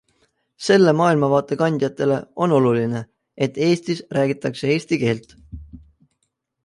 [0.67, 3.03] Selle maailmavaate kandjatele on oluline,
[3.47, 5.37] et Eestis räägitakse eesti keelt.